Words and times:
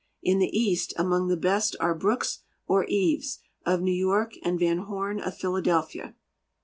In 0.23 0.39
the 0.39 0.47
east, 0.49 0.95
among 0.97 1.27
the 1.27 1.37
best 1.37 1.75
are 1.79 1.93
Brooks 1.93 2.39
or 2.65 2.85
Eaves, 2.89 3.37
of 3.67 3.83
New 3.83 3.93
York, 3.93 4.31
and 4.43 4.57
Van 4.57 4.79
Horn 4.79 5.19
of 5.19 5.37
Philadelphia. 5.37 6.15